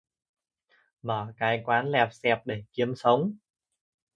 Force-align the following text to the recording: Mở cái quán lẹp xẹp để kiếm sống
Mở 1.01 1.33
cái 1.37 1.61
quán 1.65 1.89
lẹp 1.89 2.13
xẹp 2.13 2.37
để 2.45 2.63
kiếm 2.71 2.93
sống 2.95 3.33